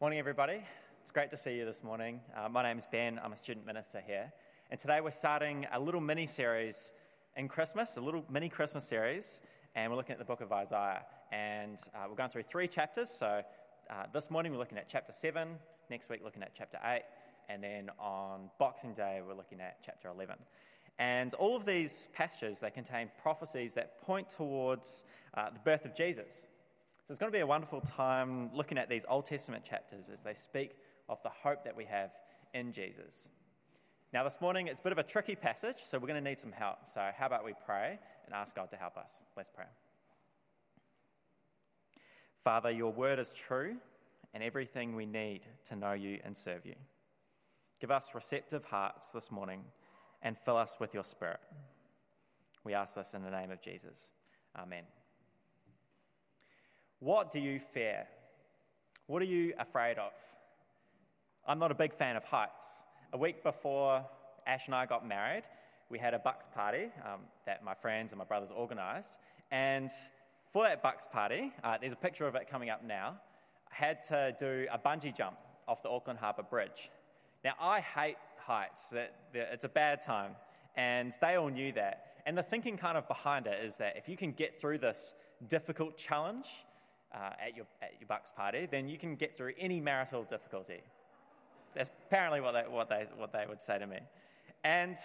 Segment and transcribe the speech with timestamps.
[0.00, 0.62] Morning, everybody.
[1.02, 2.20] It's great to see you this morning.
[2.36, 3.18] Uh, my name is Ben.
[3.20, 4.32] I'm a student minister here.
[4.70, 6.92] And today we're starting a little mini series
[7.34, 9.40] in Christmas, a little mini Christmas series.
[9.74, 11.02] And we're looking at the book of Isaiah.
[11.32, 13.10] And uh, we're going through three chapters.
[13.10, 13.42] So
[13.90, 15.48] uh, this morning we're looking at chapter 7,
[15.90, 17.02] next week looking at chapter 8,
[17.48, 20.36] and then on Boxing Day we're looking at chapter 11.
[21.00, 25.02] And all of these passages, they contain prophecies that point towards
[25.36, 26.46] uh, the birth of Jesus.
[27.08, 30.20] So it's going to be a wonderful time looking at these Old Testament chapters as
[30.20, 30.72] they speak
[31.08, 32.10] of the hope that we have
[32.52, 33.30] in Jesus.
[34.12, 36.38] Now, this morning it's a bit of a tricky passage, so we're going to need
[36.38, 36.76] some help.
[36.92, 39.10] So, how about we pray and ask God to help us?
[39.38, 39.64] Let's pray.
[42.44, 43.76] Father, your word is true
[44.34, 45.40] and everything we need
[45.70, 46.74] to know you and serve you.
[47.80, 49.62] Give us receptive hearts this morning
[50.20, 51.40] and fill us with your spirit.
[52.64, 54.10] We ask this in the name of Jesus.
[54.54, 54.82] Amen.
[57.00, 58.08] What do you fear?
[59.06, 60.10] What are you afraid of?
[61.46, 62.66] I'm not a big fan of heights.
[63.12, 64.04] A week before
[64.48, 65.44] Ash and I got married,
[65.90, 69.16] we had a bucks party um, that my friends and my brothers organised.
[69.52, 69.90] And
[70.52, 73.14] for that bucks party, uh, there's a picture of it coming up now.
[73.70, 75.36] I had to do a bungee jump
[75.68, 76.90] off the Auckland Harbour Bridge.
[77.44, 78.92] Now, I hate heights,
[79.32, 80.32] it's a bad time,
[80.76, 82.06] and they all knew that.
[82.26, 85.14] And the thinking kind of behind it is that if you can get through this
[85.46, 86.46] difficult challenge,
[87.14, 90.80] uh, at, your, at your bucks party, then you can get through any marital difficulty.
[91.74, 93.98] That's apparently what they, what, they, what they would say to me.
[94.64, 94.96] And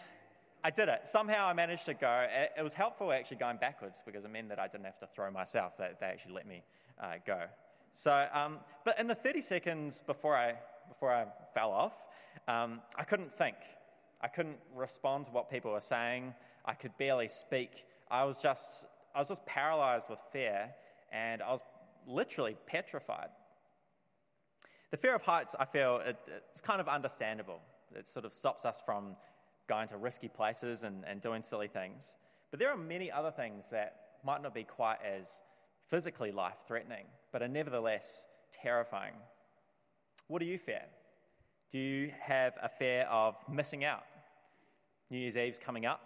[0.63, 1.01] I did it.
[1.05, 2.25] Somehow I managed to go.
[2.57, 5.29] It, was helpful actually going backwards because it meant that I didn't have to throw
[5.29, 6.63] myself, that they actually let me
[7.01, 7.41] uh, go.
[7.93, 10.53] So, um, but in the 30 seconds before I,
[10.87, 11.93] before I fell off,
[12.47, 13.55] um, I couldn't think.
[14.21, 16.33] I couldn't respond to what people were saying.
[16.65, 17.85] I could barely speak.
[18.09, 20.69] I was just, I was just paralyzed with fear,
[21.11, 21.61] and I was
[22.07, 23.29] literally petrified.
[24.91, 26.17] The fear of heights, I feel, it,
[26.51, 27.59] it's kind of understandable.
[27.95, 29.15] It sort of stops us from
[29.67, 32.13] going to risky places and, and doing silly things.
[32.51, 35.41] But there are many other things that might not be quite as
[35.87, 39.13] physically life threatening, but are nevertheless terrifying.
[40.27, 40.83] What do you fear?
[41.71, 44.03] Do you have a fear of missing out?
[45.09, 46.01] New Year's Eve's coming up,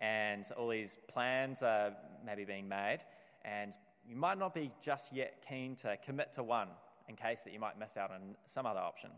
[0.00, 1.92] and all these plans are
[2.24, 3.00] maybe being made,
[3.44, 3.74] and
[4.08, 6.68] you might not be just yet keen to commit to one
[7.08, 9.10] in case that you might miss out on some other option.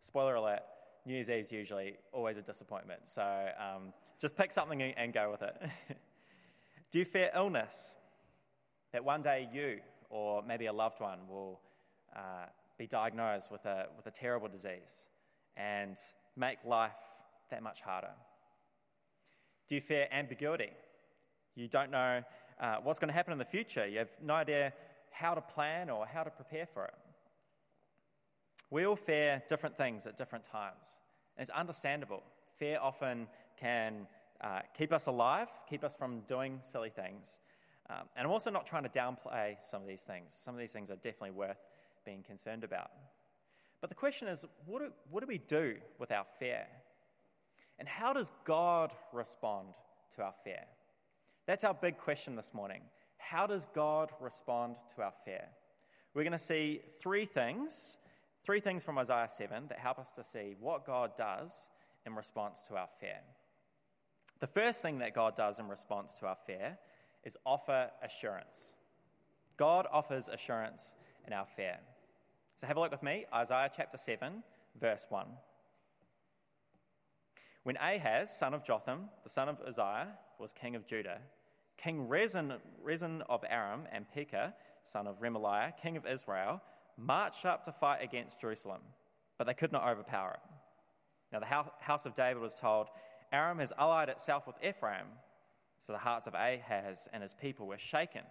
[0.00, 0.60] Spoiler alert,
[1.06, 5.30] New Year's Eve is usually always a disappointment, so um, just pick something and go
[5.30, 5.56] with it.
[6.90, 7.94] Do you fear illness?
[8.92, 9.80] That one day you
[10.10, 11.60] or maybe a loved one will
[12.14, 12.46] uh,
[12.78, 15.08] be diagnosed with a, with a terrible disease
[15.56, 15.96] and
[16.36, 16.92] make life
[17.50, 18.12] that much harder?
[19.68, 20.70] Do you fear ambiguity?
[21.56, 22.22] You don't know
[22.60, 23.86] uh, what's going to happen in the future.
[23.86, 24.72] You have no idea
[25.10, 26.94] how to plan or how to prepare for it.
[28.70, 31.00] We all fear different things at different times.
[31.36, 32.22] And it's understandable.
[32.58, 33.26] Fear often
[33.58, 34.06] can
[34.40, 37.38] uh, keep us alive, keep us from doing silly things.
[37.90, 40.34] Um, and I'm also not trying to downplay some of these things.
[40.38, 41.58] Some of these things are definitely worth
[42.04, 42.90] being concerned about.
[43.80, 46.66] But the question is what do, what do we do with our fear?
[47.78, 49.68] And how does God respond
[50.16, 50.64] to our fear?
[51.46, 52.80] That's our big question this morning.
[53.18, 55.44] How does God respond to our fear?
[56.14, 57.98] We're going to see three things,
[58.44, 61.52] three things from Isaiah 7 that help us to see what God does
[62.06, 63.18] in response to our fear.
[64.40, 66.78] The first thing that God does in response to our fear
[67.24, 68.72] is offer assurance.
[69.58, 70.94] God offers assurance
[71.26, 71.76] in our fear.
[72.58, 74.42] So have a look with me, Isaiah chapter 7,
[74.80, 75.26] verse 1.
[77.64, 80.08] When Ahaz, son of Jotham, the son of Uzziah,
[80.38, 81.18] was king of Judah,
[81.76, 82.52] King Rezin,
[82.82, 84.54] Rezin of Aram and Pekah,
[84.84, 86.60] son of Remaliah, king of Israel,
[86.96, 88.80] marched up to fight against Jerusalem,
[89.38, 90.50] but they could not overpower it.
[91.32, 92.88] Now, the house of David was told,
[93.32, 95.06] Aram has allied itself with Ephraim.
[95.80, 98.22] So the hearts of Ahaz and his people were shaken,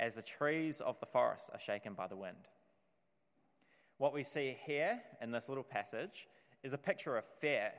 [0.00, 2.48] as the trees of the forest are shaken by the wind.
[3.98, 6.26] What we see here in this little passage
[6.62, 7.70] is a picture of fear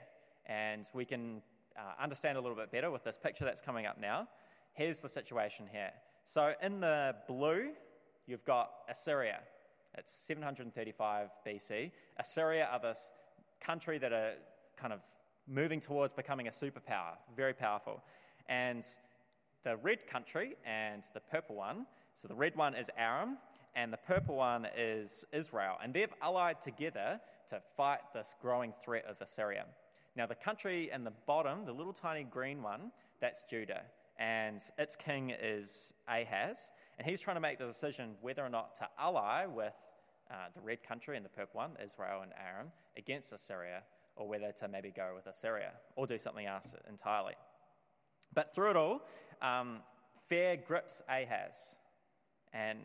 [0.48, 1.42] and we can
[1.78, 4.28] uh, understand a little bit better with this picture that's coming up now.
[4.74, 5.92] Here's the situation here.
[6.26, 7.70] So, in the blue,
[8.26, 9.40] you've got Assyria.
[9.98, 11.92] It's 735 BC.
[12.18, 13.12] Assyria are this
[13.62, 14.34] country that are
[14.76, 15.00] kind of
[15.48, 18.02] moving towards becoming a superpower, very powerful.
[18.50, 18.84] And
[19.64, 21.86] the red country and the purple one,
[22.22, 23.38] so the red one is Aram,
[23.76, 25.78] and the purple one is Israel.
[25.84, 29.66] And they've allied together to fight this growing threat of Assyria.
[30.18, 32.92] Now, the country in the bottom, the little tiny green one,
[33.22, 33.84] that's Judah.
[34.18, 36.72] And its king is Ahaz.
[36.98, 39.76] And he's trying to make the decision whether or not to ally with
[40.32, 43.84] uh, the red country and the purple one, Israel and Aram, against Assyria,
[44.16, 47.36] or whether to maybe go with Assyria or do something else entirely.
[48.34, 49.02] But through it all,
[49.44, 49.82] um,
[50.28, 51.76] fear grips Ahaz,
[52.54, 52.80] and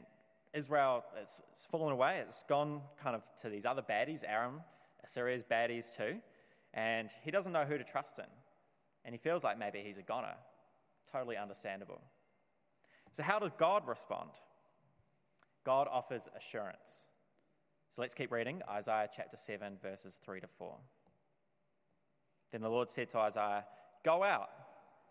[0.52, 1.40] Israel has
[1.70, 2.20] fallen away.
[2.26, 4.61] It's gone kind of to these other baddies, Aram,
[5.02, 6.20] Assyria's baddies too,
[6.75, 8.25] and he doesn't know who to trust in.
[9.05, 10.35] And he feels like maybe he's a goner.
[11.11, 12.01] Totally understandable.
[13.11, 14.31] So, how does God respond?
[15.65, 17.05] God offers assurance.
[17.91, 20.77] So let's keep reading Isaiah chapter 7, verses 3 to 4.
[22.51, 23.65] Then the Lord said to Isaiah,
[24.03, 24.49] Go out,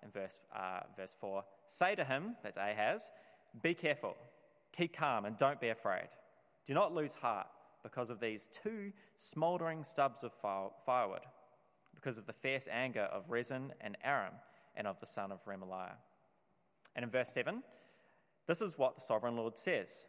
[0.04, 3.12] in verse, uh, verse 4, say to him, that's Ahaz,
[3.62, 4.16] be careful,
[4.76, 6.08] keep calm, and don't be afraid.
[6.66, 7.48] Do not lose heart
[7.84, 10.32] because of these two smouldering stubs of
[10.86, 11.22] firewood,
[12.02, 14.34] because of the fierce anger of Rezin and Aram,
[14.76, 15.96] and of the son of Remaliah.
[16.96, 17.62] And in verse 7,
[18.48, 20.08] this is what the sovereign Lord says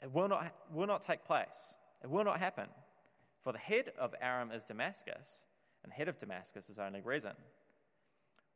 [0.00, 2.66] It will not, will not take place it will not happen.
[3.42, 5.44] For the head of Aram is Damascus,
[5.82, 7.32] and the head of Damascus is only Rezin.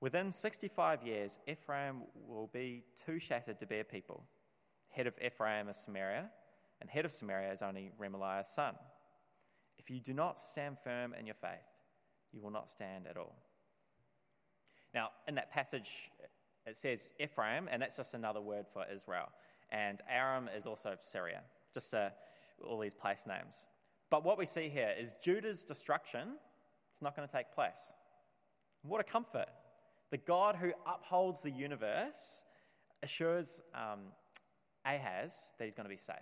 [0.01, 4.25] Within 65 years, Ephraim will be too shattered to bear people.
[4.91, 6.29] Head of Ephraim is Samaria,
[6.81, 8.75] and head of Samaria is only Remaliah's son.
[9.79, 11.72] If you do not stand firm in your faith,
[12.33, 13.35] you will not stand at all.
[14.95, 16.11] Now, in that passage,
[16.67, 19.29] it says Ephraim, and that's just another word for Israel.
[19.71, 21.41] And Aram is also Syria.
[21.73, 22.13] Just a
[22.65, 23.67] all these place names.
[24.11, 26.35] But what we see here is Judah's destruction
[26.93, 27.93] it's not going to take place.
[28.83, 29.49] What a comfort.
[30.11, 32.43] The God who upholds the universe
[33.03, 34.01] assures um,
[34.85, 36.17] Ahaz that he's going to be safe.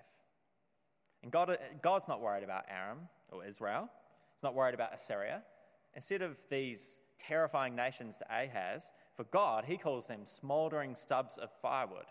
[1.22, 3.88] And God, God's not worried about Aram or Israel,
[4.34, 5.42] He's not worried about Assyria.
[5.94, 8.84] Instead of these terrifying nations to Ahaz,
[9.14, 12.06] for God, he calls them smouldering stubs of firewood.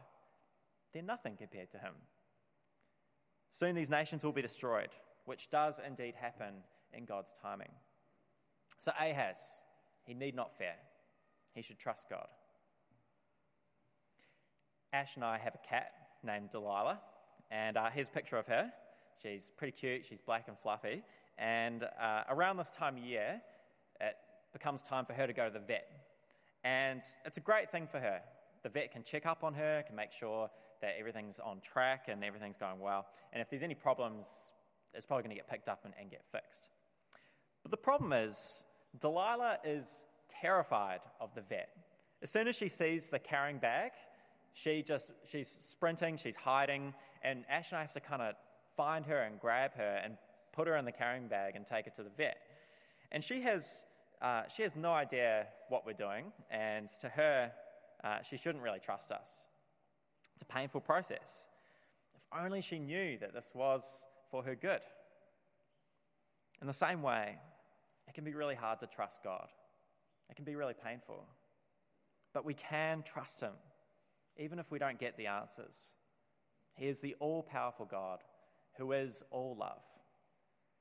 [0.94, 1.94] They're nothing compared to him.
[3.52, 4.90] Soon these nations will be destroyed,
[5.26, 6.56] which does indeed happen
[6.94, 7.72] in God's timing.
[8.80, 9.38] So Ahaz,
[10.06, 10.76] he need not fear.
[11.54, 12.28] He should trust God.
[14.94, 15.92] Ash and I have a cat
[16.24, 17.00] named Delilah,
[17.52, 18.72] and uh, here's a picture of her.
[19.22, 21.04] She's pretty cute, she's black and fluffy,
[21.38, 23.42] and uh, around this time of year,
[24.02, 24.16] it
[24.54, 25.88] becomes time for her to go to the vet.
[26.64, 28.20] And it's a great thing for her.
[28.64, 30.50] The vet can check up on her, can make sure
[30.82, 33.06] that everything's on track and everything's going well.
[33.34, 34.26] And if there's any problems,
[34.94, 36.70] it's probably going to get picked up and, and get fixed.
[37.64, 38.36] But the problem is,
[39.00, 41.70] Delilah is terrified of the vet.
[42.22, 43.92] As soon as she sees the carrying bag,
[44.54, 46.94] she just she's sprinting, she's hiding,
[47.24, 48.36] and Ash and I have to kind of
[48.76, 50.18] find her and grab her and
[50.54, 52.38] put her in the carrying bag and take her to the vet.
[53.12, 53.84] And she has
[54.22, 57.52] uh, she has no idea what we're doing, and to her,
[58.04, 59.30] uh, she shouldn't really trust us.
[60.34, 61.46] It's a painful process.
[62.16, 63.84] If only she knew that this was
[64.30, 64.82] for her good.
[66.62, 67.38] In the same way,
[68.08, 69.48] it can be really hard to trust God.
[70.30, 71.26] It can be really painful.
[72.34, 73.54] But we can trust Him,
[74.38, 75.76] even if we don't get the answers.
[76.76, 78.20] He is the all powerful God
[78.78, 79.82] who is all love.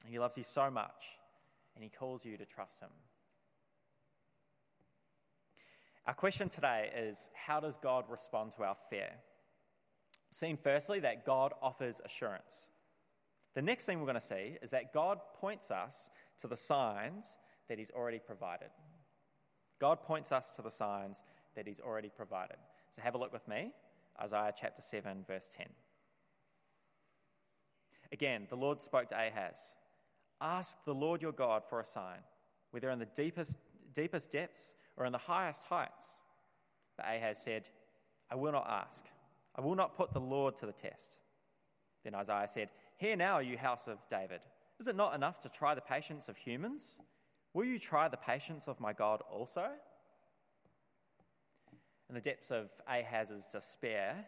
[0.02, 1.04] And He loves you so much,
[1.74, 2.90] and He calls you to trust Him.
[6.08, 9.10] Our question today is how does God respond to our fear?
[10.30, 12.70] seen firstly that God offers assurance.
[13.54, 16.10] The next thing we're going to see is that God points us
[16.40, 17.38] to the signs
[17.68, 18.68] that He's already provided.
[19.80, 21.18] God points us to the signs
[21.54, 22.56] that He's already provided.
[22.94, 23.72] So have a look with me,
[24.22, 25.66] Isaiah chapter 7, verse 10.
[28.12, 29.74] Again, the Lord spoke to Ahaz
[30.40, 32.20] Ask the Lord your God for a sign,
[32.70, 33.58] whether in the deepest,
[33.94, 36.20] deepest depths or in the highest heights.
[36.96, 37.68] But Ahaz said,
[38.30, 39.04] I will not ask.
[39.54, 41.18] I will not put the Lord to the test.
[42.04, 44.40] Then Isaiah said, Hear now, you house of David.
[44.80, 46.98] Is it not enough to try the patience of humans?
[47.54, 49.66] Will you try the patience of my God also?
[52.08, 54.24] In the depths of Ahaz's despair,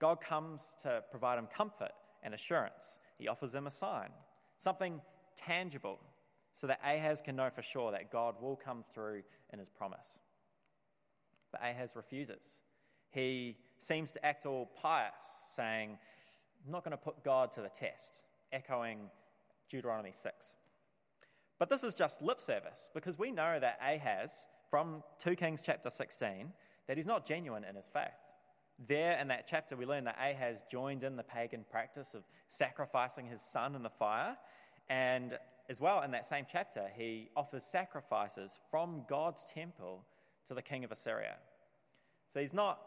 [0.00, 1.92] God comes to provide him comfort
[2.22, 2.98] and assurance.
[3.18, 4.10] He offers him a sign,
[4.58, 5.00] something
[5.36, 5.98] tangible,
[6.56, 9.22] so that Ahaz can know for sure that God will come through
[9.52, 10.20] in his promise.
[11.52, 12.60] But Ahaz refuses.
[13.10, 15.14] He seems to act all pious,
[15.54, 15.98] saying,
[16.64, 18.98] I'm not going to put God to the test, echoing
[19.70, 20.34] Deuteronomy 6.
[21.58, 24.32] But this is just lip service because we know that Ahaz,
[24.70, 26.52] from 2 Kings chapter 16,
[26.86, 28.08] that he's not genuine in his faith.
[28.88, 33.26] There in that chapter, we learn that Ahaz joined in the pagan practice of sacrificing
[33.26, 34.36] his son in the fire.
[34.90, 40.04] And as well, in that same chapter, he offers sacrifices from God's temple
[40.46, 41.36] to the king of Assyria.
[42.32, 42.80] So he's not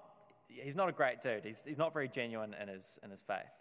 [0.50, 1.45] he's not a great dude.
[1.45, 3.51] He's, he's not very genuine in his, in his faith.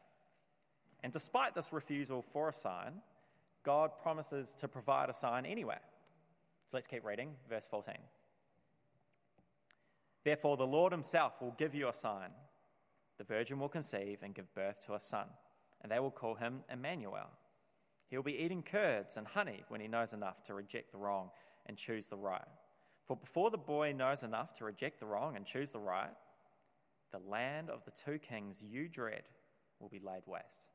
[1.03, 2.95] And despite this refusal for a sign,
[3.65, 5.79] God promises to provide a sign anyway.
[6.71, 7.95] So let's keep reading, verse 14.
[10.25, 12.31] Therefore, the Lord himself will give you a sign.
[13.19, 15.27] The virgin will conceive and give birth to a son,
[15.83, 17.31] and they will call him Emmanuel.
[18.09, 21.31] He'll be eating curds and honey when he knows enough to reject the wrong
[21.67, 22.49] and choose the right.
[23.07, 26.11] For before the boy knows enough to reject the wrong and choose the right,
[27.13, 29.23] the land of the two kings you dread
[29.81, 30.73] will be laid waste.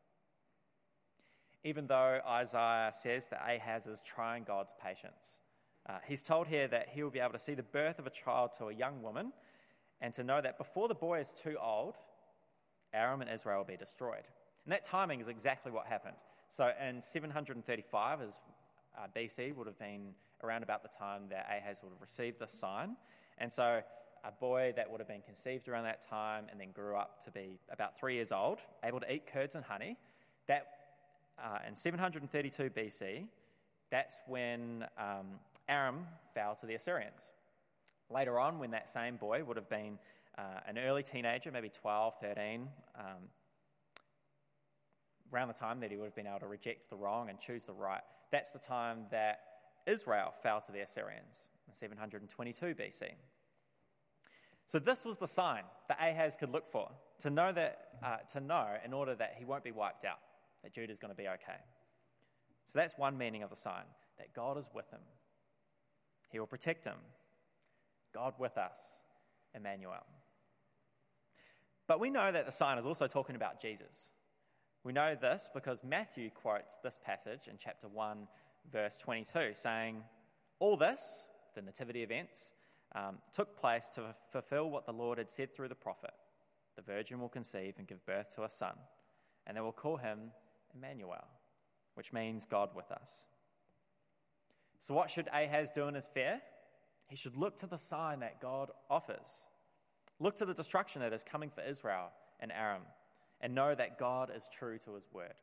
[1.64, 5.40] Even though Isaiah says that Ahaz is trying God's patience,
[5.90, 8.10] uh, he's told here that he will be able to see the birth of a
[8.10, 9.32] child to a young woman
[10.02, 11.96] and to know that before the boy is too old,
[12.94, 14.24] Aram and Israel will be destroyed.
[14.66, 16.16] And that timing is exactly what happened.
[16.56, 18.38] So in 735 as
[18.96, 22.48] uh, BC would have been around about the time that Ahaz would have received the
[22.48, 22.96] sign.
[23.40, 23.82] And so
[24.24, 27.32] a boy that would have been conceived around that time and then grew up to
[27.32, 29.98] be about three years old, able to eat curds and honey,
[30.48, 30.68] that
[31.44, 33.26] uh, in 732 BC,
[33.90, 35.26] that's when um,
[35.68, 36.06] Aram
[36.36, 37.34] fell to the Assyrians.
[38.12, 39.98] Later on, when that same boy would have been
[40.38, 42.68] uh, an early teenager, maybe 12, 13,
[43.00, 43.06] um,
[45.34, 47.66] around the time that he would have been able to reject the wrong and choose
[47.66, 49.40] the right, that's the time that
[49.86, 53.10] Israel fell to the Assyrians, 722 BC.
[54.68, 56.90] So this was the sign that Ahaz could look for
[57.22, 60.20] to know that uh, to know in order that he won't be wiped out,
[60.64, 61.60] that Judah is going to be okay.
[62.68, 63.84] So that's one meaning of the sign
[64.18, 65.00] that God is with him.
[66.30, 66.98] He will protect him.
[68.14, 68.80] God with us,
[69.54, 70.06] Emmanuel.
[71.88, 74.10] But we know that the sign is also talking about Jesus.
[74.84, 78.28] We know this because Matthew quotes this passage in chapter 1,
[78.70, 80.04] verse 22, saying,
[80.60, 82.52] All this, the nativity events,
[82.94, 86.12] um, took place to fulfill what the Lord had said through the prophet
[86.76, 88.76] The virgin will conceive and give birth to a son,
[89.48, 90.32] and they will call him
[90.76, 91.28] Emmanuel,
[91.96, 93.28] which means God with us.
[94.80, 96.42] So, what should Ahaz do in his fear?
[97.08, 99.46] He should look to the sign that God offers.
[100.20, 102.10] Look to the destruction that is coming for Israel
[102.40, 102.82] and Aram,
[103.44, 105.36] and know that God is true to his word.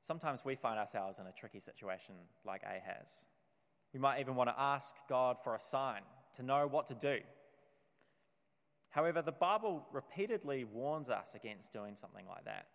[0.00, 2.14] Sometimes we find ourselves in a tricky situation
[2.46, 3.08] like Ahaz.
[3.92, 6.00] We might even want to ask God for a sign
[6.36, 7.18] to know what to do.
[8.90, 12.66] However, the Bible repeatedly warns us against doing something like that.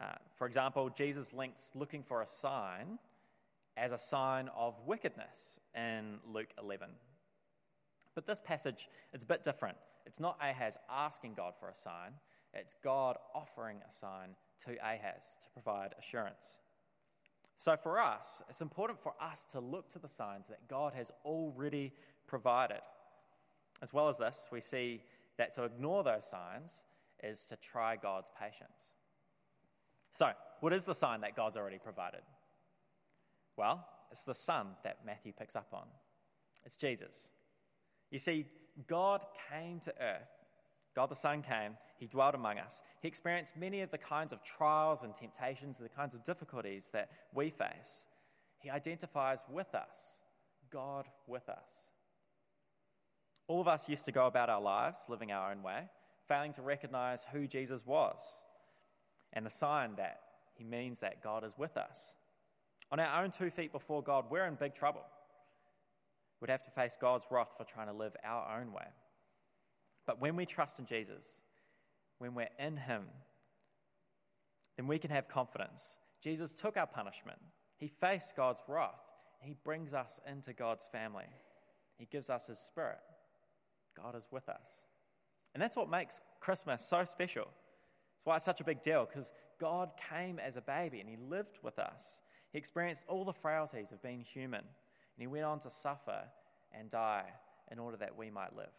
[0.00, 2.98] Uh, for example, Jesus links looking for a sign
[3.76, 6.88] as a sign of wickedness in Luke 11.
[8.14, 9.76] But this passage is a bit different.
[10.06, 12.12] It's not Ahaz asking God for a sign,
[12.54, 14.30] it's God offering a sign
[14.64, 16.58] to Ahaz to provide assurance.
[17.56, 21.10] So for us, it's important for us to look to the signs that God has
[21.24, 21.92] already
[22.26, 22.80] provided.
[23.82, 25.02] As well as this, we see
[25.38, 26.82] that to ignore those signs
[27.22, 28.94] is to try God's patience.
[30.12, 32.22] So, what is the sign that God's already provided?
[33.56, 35.86] Well, it's the Son that Matthew picks up on.
[36.64, 37.30] It's Jesus.
[38.10, 38.46] You see,
[38.86, 40.28] God came to earth.
[40.98, 41.76] God the Son came.
[42.00, 42.82] He dwelt among us.
[43.00, 47.08] He experienced many of the kinds of trials and temptations, the kinds of difficulties that
[47.32, 48.06] we face.
[48.58, 50.00] He identifies with us,
[50.72, 51.84] God with us.
[53.46, 55.82] All of us used to go about our lives living our own way,
[56.26, 58.20] failing to recognize who Jesus was
[59.32, 60.18] and the sign that
[60.54, 62.14] he means that God is with us.
[62.90, 65.04] On our own two feet before God, we're in big trouble.
[66.40, 68.88] We'd have to face God's wrath for trying to live our own way.
[70.08, 71.26] But when we trust in Jesus,
[72.16, 73.02] when we're in Him,
[74.78, 75.98] then we can have confidence.
[76.22, 77.38] Jesus took our punishment,
[77.76, 79.04] He faced God's wrath,
[79.42, 81.26] He brings us into God's family.
[81.98, 83.00] He gives us His Spirit.
[83.94, 84.78] God is with us.
[85.52, 87.42] And that's what makes Christmas so special.
[88.16, 91.16] It's why it's such a big deal, because God came as a baby and He
[91.16, 92.18] lived with us.
[92.50, 96.22] He experienced all the frailties of being human, and he went on to suffer
[96.72, 97.24] and die
[97.70, 98.72] in order that we might live.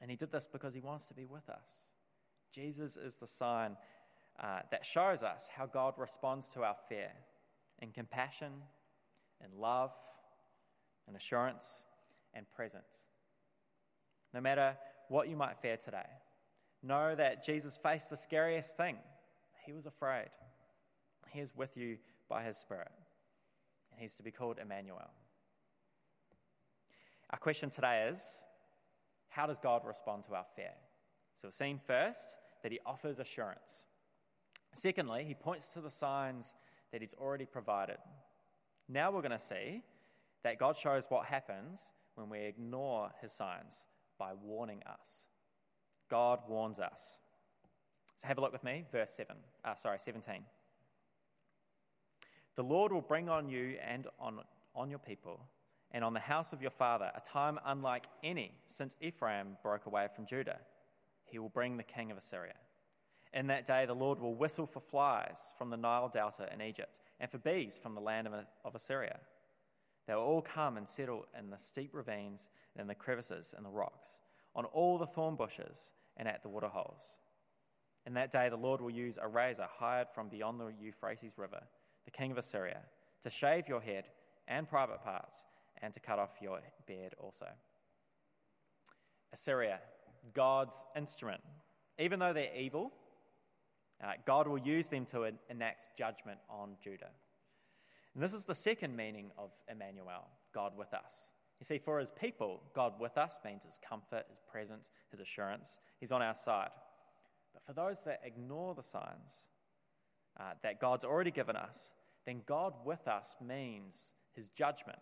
[0.00, 1.66] And he did this because he wants to be with us.
[2.52, 3.76] Jesus is the sign
[4.42, 7.10] uh, that shows us how God responds to our fear
[7.80, 8.52] in compassion,
[9.44, 9.92] in love,
[11.08, 11.86] in assurance,
[12.34, 13.04] and presence.
[14.34, 14.76] No matter
[15.08, 16.06] what you might fear today,
[16.82, 18.96] know that Jesus faced the scariest thing.
[19.64, 20.28] He was afraid.
[21.30, 21.96] He is with you
[22.28, 22.92] by his Spirit.
[23.90, 25.10] And he's to be called Emmanuel.
[27.30, 28.20] Our question today is
[29.36, 30.72] how does God respond to our fear?
[31.34, 33.84] So we've seen first that he offers assurance.
[34.72, 36.54] Secondly, he points to the signs
[36.90, 37.98] that he's already provided.
[38.88, 39.82] Now we're going to see
[40.42, 41.82] that God shows what happens
[42.14, 43.84] when we ignore his signs
[44.18, 45.26] by warning us.
[46.10, 47.18] God warns us.
[48.22, 50.36] So have a look with me, verse 7, uh, sorry, 17.
[52.54, 54.40] The Lord will bring on you and on,
[54.74, 55.40] on your people
[55.92, 60.08] and on the house of your father a time unlike any since Ephraim broke away
[60.14, 60.58] from Judah.
[61.24, 62.54] He will bring the king of Assyria.
[63.32, 67.00] In that day, the Lord will whistle for flies from the Nile Delta in Egypt
[67.20, 68.28] and for bees from the land
[68.64, 69.18] of Assyria.
[70.06, 73.66] They will all come and settle in the steep ravines and in the crevices and
[73.66, 74.20] the rocks,
[74.54, 77.16] on all the thorn bushes and at the waterholes.
[78.06, 81.62] In that day, the Lord will use a razor hired from beyond the Euphrates River,
[82.04, 82.80] the king of Assyria,
[83.24, 84.04] to shave your head
[84.46, 85.40] and private parts
[85.82, 87.46] and to cut off your beard also.
[89.32, 89.80] Assyria,
[90.34, 91.40] God's instrument.
[91.98, 92.92] Even though they're evil,
[94.02, 97.10] uh, God will use them to enact judgment on Judah.
[98.14, 101.30] And this is the second meaning of Emmanuel, God with us.
[101.60, 105.80] You see, for his people, God with us means his comfort, his presence, his assurance.
[106.00, 106.70] He's on our side.
[107.54, 109.48] But for those that ignore the signs
[110.38, 111.92] uh, that God's already given us,
[112.26, 114.98] then God with us means his judgment.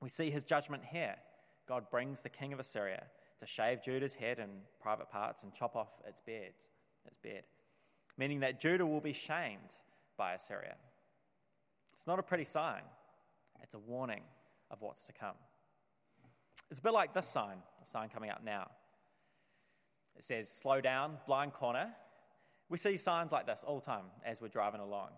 [0.00, 1.16] We see his judgment here.
[1.66, 3.02] God brings the king of Assyria
[3.40, 4.50] to shave Judah's head and
[4.80, 6.54] private parts and chop off its beard,
[7.06, 7.44] its beard,
[8.16, 9.76] meaning that Judah will be shamed
[10.16, 10.76] by Assyria.
[11.96, 12.82] It's not a pretty sign,
[13.62, 14.22] it's a warning
[14.70, 15.34] of what's to come.
[16.70, 18.68] It's a bit like this sign, the sign coming up now.
[20.16, 21.88] It says, slow down, blind corner.
[22.68, 25.10] We see signs like this all the time as we're driving along.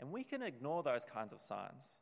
[0.00, 1.94] And we can ignore those kinds of signs.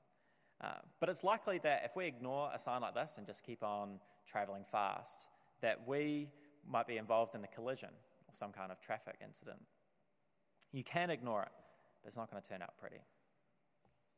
[0.62, 0.68] Uh,
[1.00, 4.00] but it's likely that if we ignore a sign like this and just keep on
[4.26, 5.28] traveling fast,
[5.60, 6.28] that we
[6.68, 9.58] might be involved in a collision or some kind of traffic incident.
[10.72, 11.52] You can ignore it,
[12.02, 13.00] but it's not going to turn out pretty.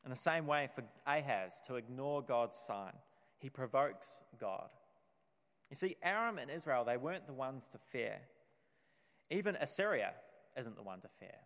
[0.04, 2.92] In the same way, for Ahaz to ignore God's sign,
[3.38, 4.68] he provokes God.
[5.70, 8.16] You see, Aram and Israel, they weren't the ones to fear.
[9.30, 10.12] Even Assyria
[10.58, 11.36] isn't the one to fear.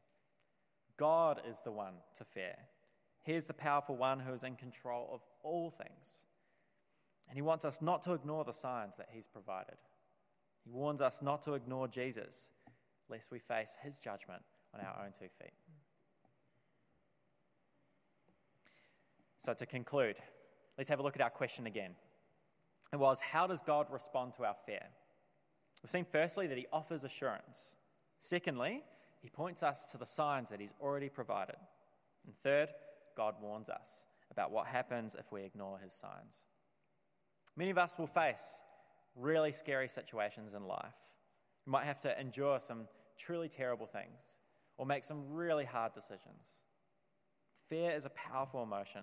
[0.97, 2.55] God is the one to fear.
[3.23, 6.23] Here's the powerful one who is in control of all things.
[7.29, 9.77] And he wants us not to ignore the signs that he's provided.
[10.65, 12.51] He warns us not to ignore Jesus,
[13.09, 14.43] lest we face his judgment
[14.75, 15.53] on our own two feet.
[19.39, 20.17] So, to conclude,
[20.79, 21.93] let's have a look at our question again.
[22.93, 24.85] It was, How does God respond to our fear?
[25.83, 27.77] We've seen firstly that he offers assurance.
[28.21, 28.85] Secondly,
[29.21, 31.57] he points us to the signs that he's already provided.
[32.25, 32.69] And third,
[33.17, 33.89] God warns us
[34.31, 36.45] about what happens if we ignore his signs.
[37.57, 38.61] Many of us will face
[39.15, 40.95] really scary situations in life.
[41.67, 44.19] We might have to endure some truly terrible things
[44.79, 46.63] or make some really hard decisions.
[47.69, 49.03] Fear is a powerful emotion.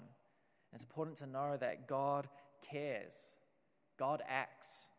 [0.74, 2.28] It's important to know that God
[2.70, 3.14] cares,
[3.98, 4.90] God acts.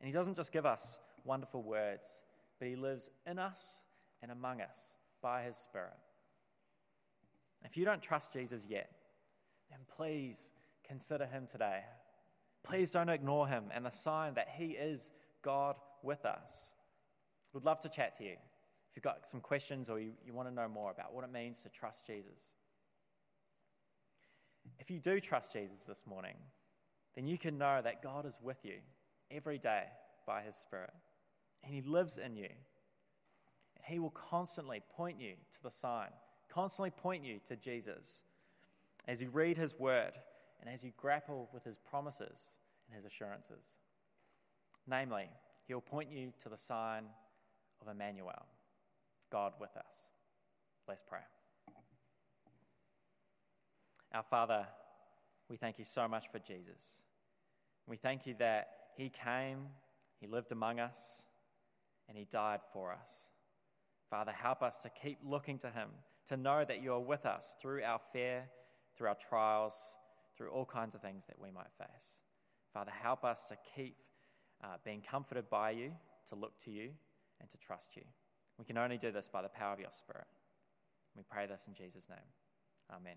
[0.00, 2.22] And He doesn't just give us wonderful words,
[2.58, 3.82] but He lives in us
[4.22, 4.78] and among us
[5.22, 5.98] by His Spirit.
[7.64, 8.90] If you don't trust Jesus yet,
[9.70, 10.50] then please
[10.86, 11.80] consider him today.
[12.62, 16.52] Please don't ignore him and the sign that he is God with us.
[17.52, 18.32] We'd love to chat to you.
[18.32, 21.32] If you've got some questions or you, you want to know more about what it
[21.32, 22.38] means to trust Jesus.
[24.78, 26.34] If you do trust Jesus this morning,
[27.14, 28.78] then you can know that God is with you
[29.30, 29.84] every day
[30.26, 30.92] by his Spirit.
[31.62, 32.48] And he lives in you.
[32.48, 36.08] And he will constantly point you to the sign
[36.52, 38.22] constantly point you to Jesus
[39.08, 40.12] as you read his word
[40.60, 42.40] and as you grapple with his promises
[42.86, 43.76] and his assurances.
[44.86, 45.28] Namely,
[45.66, 47.04] he will point you to the sign
[47.80, 48.46] of Emmanuel,
[49.30, 50.08] God with us.
[50.88, 51.20] Let's pray.
[54.12, 54.66] Our Father,
[55.48, 56.80] we thank you so much for Jesus.
[57.86, 59.68] We thank you that he came,
[60.20, 61.22] he lived among us,
[62.08, 63.12] and he died for us.
[64.10, 65.88] Father, help us to keep looking to him
[66.28, 68.44] to know that you are with us through our fear,
[68.96, 69.74] through our trials,
[70.36, 72.18] through all kinds of things that we might face.
[72.72, 73.96] Father, help us to keep
[74.62, 75.92] uh, being comforted by you,
[76.28, 76.90] to look to you,
[77.40, 78.02] and to trust you.
[78.58, 80.26] We can only do this by the power of your Spirit.
[81.16, 82.18] We pray this in Jesus' name.
[82.94, 83.16] Amen.